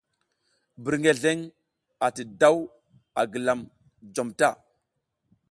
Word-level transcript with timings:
Birngeleŋ 0.83 1.39
ati 2.05 2.23
daw 2.39 2.57
a 3.19 3.21
gilam 3.31 3.59
jom 4.13 4.29
ta. 4.39 4.49